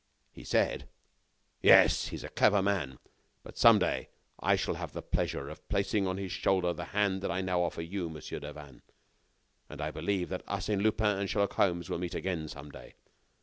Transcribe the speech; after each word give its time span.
He 0.31 0.43
said: 0.43 0.89
"Yes, 1.61 2.07
he 2.07 2.15
is 2.15 2.23
a 2.23 2.29
clever 2.29 2.63
man, 2.63 2.97
but 3.43 3.55
some 3.55 3.77
day 3.77 4.09
I 4.39 4.55
shall 4.55 4.73
have 4.73 4.93
the 4.93 5.03
pleasure 5.03 5.47
of 5.47 5.69
placing 5.69 6.07
on 6.07 6.17
his 6.17 6.31
shoulder 6.31 6.73
the 6.73 6.85
hand 6.85 7.23
I 7.23 7.41
now 7.41 7.61
offer 7.61 7.83
to 7.83 7.87
you, 7.87 8.09
Monsieur 8.09 8.39
Devanne. 8.39 8.81
And 9.69 9.79
I 9.79 9.91
believe 9.91 10.29
that 10.29 10.43
Arsène 10.47 10.81
Lupin 10.81 11.19
and 11.19 11.29
Sherlock 11.29 11.53
Holmes 11.53 11.87
will 11.87 11.99
meet 11.99 12.15
again 12.15 12.47
some 12.47 12.71
day. 12.71 12.95